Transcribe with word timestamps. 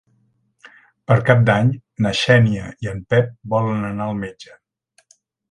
Per 1.11 1.17
Cap 1.27 1.43
d'Any 1.49 1.69
na 2.05 2.13
Xènia 2.21 2.71
i 2.87 2.91
en 2.95 3.05
Pep 3.15 3.31
volen 3.53 3.87
anar 3.93 4.09
al 4.09 4.19
metge. 4.25 4.57